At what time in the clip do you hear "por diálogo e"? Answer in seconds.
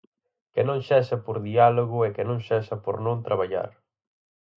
1.25-2.09